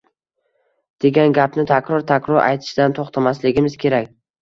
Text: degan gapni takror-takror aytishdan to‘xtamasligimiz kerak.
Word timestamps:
degan 1.05 1.37
gapni 1.39 1.67
takror-takror 1.73 2.43
aytishdan 2.49 3.01
to‘xtamasligimiz 3.01 3.81
kerak. 3.87 4.15